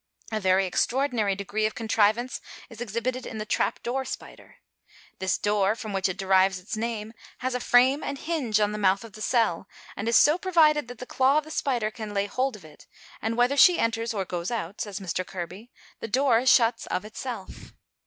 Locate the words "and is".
9.95-10.15